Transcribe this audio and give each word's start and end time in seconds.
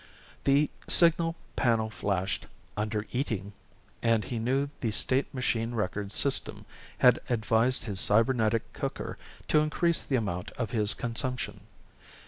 The 0.45 0.71
signal 0.87 1.35
panel 1.55 1.91
flashed 1.91 2.47
"Under 2.75 3.05
Eating" 3.11 3.53
and 4.01 4.23
he 4.23 4.39
knew 4.39 4.67
the 4.79 4.89
state 4.89 5.31
machine 5.31 5.75
records 5.75 6.15
system 6.15 6.65
had 6.97 7.19
advised 7.29 7.83
his 7.83 7.99
cybernetic 7.99 8.73
cooker 8.73 9.19
to 9.49 9.59
increase 9.59 10.01
the 10.03 10.15
amount 10.15 10.49
of 10.57 10.71
his 10.71 10.95
consumption. 10.95 11.67